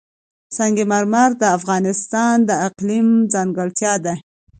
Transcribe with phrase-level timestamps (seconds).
[0.57, 4.13] سنگ مرمر د افغانستان د اقلیم ځانګړتیا ده.